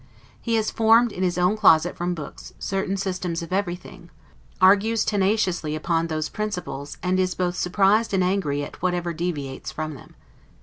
[0.41, 4.09] He has formed in his own closet from books, certain systems of everything,
[4.59, 9.93] argues tenaciously upon those principles, and is both surprised and angry at whatever deviates from
[9.93, 10.15] them.